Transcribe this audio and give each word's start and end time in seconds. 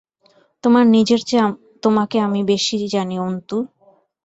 তোমার 0.63 0.85
নিজের 0.87 1.21
চেয়ে 1.23 1.47
তোমাকে 1.83 2.17
আমি 2.21 2.41
বেশি 2.51 2.75
জানি 2.93 3.15
অন্তু। 3.27 3.57